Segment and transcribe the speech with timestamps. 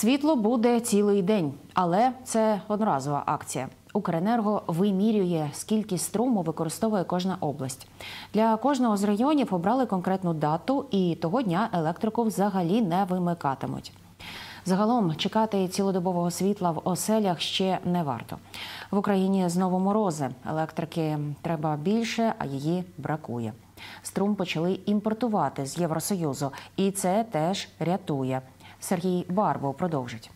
[0.00, 3.68] Світло буде цілий день, але це одноразова акція.
[3.94, 7.88] Укренерго вимірює, скільки струму використовує кожна область.
[8.34, 13.92] Для кожного з районів обрали конкретну дату, і того дня електрику взагалі не вимикатимуть.
[14.64, 18.36] Загалом чекати цілодобового світла в оселях ще не варто.
[18.90, 20.30] В Україні знову морози.
[20.50, 23.52] Електрики треба більше, а її бракує.
[24.02, 28.42] Струм почали імпортувати з Євросоюзу, і це теж рятує.
[28.80, 30.30] Сергій Барбо продовжить.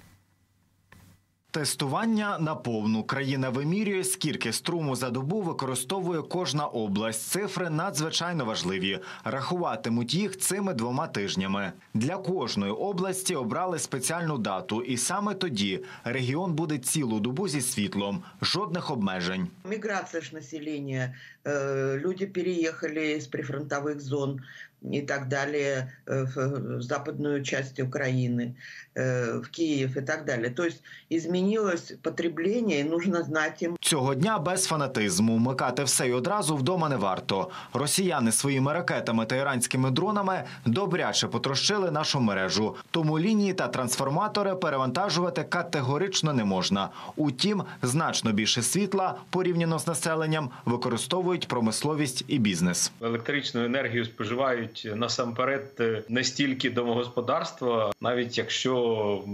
[1.54, 7.22] Тестування на повну країна вимірює, скільки струму за добу використовує кожна область.
[7.28, 8.98] Цифри надзвичайно важливі.
[9.24, 11.72] Рахуватимуть їх цими двома тижнями.
[11.94, 18.22] Для кожної області обрали спеціальну дату, і саме тоді регіон буде цілу добу зі світлом,
[18.42, 19.48] жодних обмежень.
[19.64, 24.40] Миграция ж населения, э, люди переехали из прифронтовых зон
[24.83, 28.55] и так далее э, в западную часть Украины,
[28.95, 30.49] э, в Киев и так далее.
[30.49, 36.11] То есть изменилось потребление, и нужно знать им Цього дня без фанатизму вмикати все й
[36.11, 37.49] одразу вдома не варто.
[37.73, 42.75] Росіяни своїми ракетами та іранськими дронами добряче потрощили нашу мережу.
[42.91, 46.89] Тому лінії та трансформатори перевантажувати категорично не можна.
[47.15, 52.91] Утім, значно більше світла порівняно з населенням використовують промисловість і бізнес.
[53.01, 59.24] Електричну енергію споживають насамперед е, не стільки домогосподарства, навіть якщо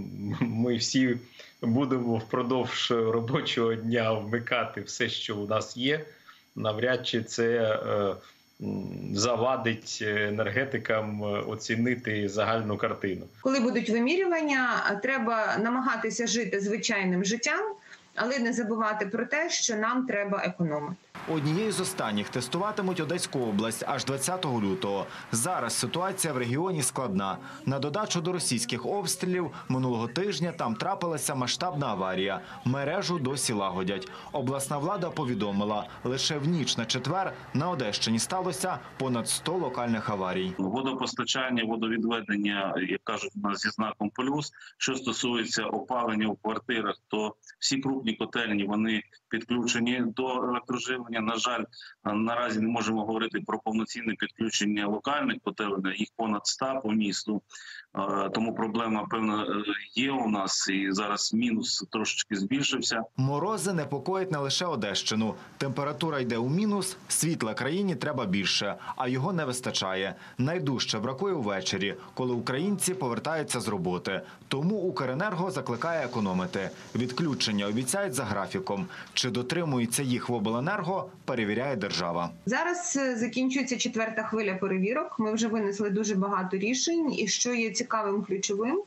[0.41, 1.17] ми всі
[1.63, 6.05] будемо впродовж робочого дня вмикати все, що у нас є,
[6.57, 8.15] навряд чи це е,
[9.13, 13.27] завадить енергетикам е, оцінити загальну картину.
[13.41, 17.61] Коли будуть вимірювання, треба намагатися жити звичайним життям,
[18.15, 20.97] але не забувати про те, що нам треба економити.
[21.29, 25.07] Однією з останніх тестуватимуть Одеську область аж 20 лютого.
[25.33, 27.37] Зараз ситуація в регіоні складна.
[27.67, 32.41] На додачу до російських обстрілів минулого тижня там трапилася масштабна аварія.
[32.65, 34.09] Мережу досі лагодять.
[34.33, 40.53] Обласна влада повідомила, лише в ніч на четвер на Одещині сталося понад 100 локальних аварій.
[40.59, 44.53] водопостачання, водовідведення, як кажуть, у нас зі знаком плюс.
[44.79, 51.21] Що стосується опалення у квартирах, то всі крупні котельні вони підключені до електроживлення.
[51.21, 51.65] На жаль,
[52.05, 55.93] наразі не можемо говорити про повноцінне підключення локальних котелень.
[55.97, 57.43] Їх понад 100 по місту.
[57.99, 59.63] Е, Тому проблема певно е,
[59.95, 63.03] є у нас, і зараз мінус трошечки збільшився.
[63.17, 65.35] Морози непокоїть не лише Одещину.
[65.59, 70.15] Температура йде у мінус, світла країні треба більше, а його не вистачає.
[70.39, 74.21] Найдужче бракує увечері, коли українці повертаються з роботи.
[74.49, 76.71] Тому Укренерго закликає економити.
[76.95, 78.87] Відключення обіцяють за графіком.
[79.15, 82.31] Чи дотримується їх в обленерго, перевіряє держава.
[82.47, 85.19] Зараз е, закінчується четверта хвиля перевірок.
[85.19, 88.83] Ми вже винесли дуже багато рішень, і що є цікавим ключовим.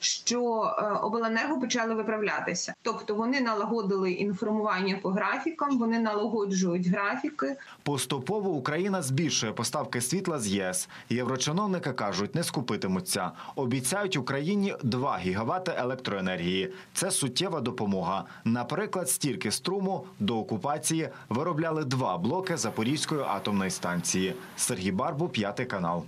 [0.00, 0.40] Що
[0.78, 9.02] е, обленерго почали виправлятися, тобто вони налагодили інформування по графікам, вони налагоджують графіки, Поступово Україна
[9.02, 10.88] збільшує поставки світла з ЄС.
[11.10, 13.30] Єврочиновники кажуть, не скупитимуться.
[13.56, 16.72] Обіцяють Україні 2 гігавати електроенергії.
[16.94, 18.24] Це суттєва допомога.
[18.44, 24.34] Наприклад, стільки струму до окупації виробляли два блоки Запорізької атомної станції.
[24.56, 26.04] Сергій Барбу, п'ятий канал.